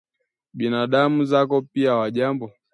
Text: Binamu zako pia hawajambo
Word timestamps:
Binamu 0.53 1.23
zako 1.25 1.61
pia 1.61 1.91
hawajambo 1.91 2.51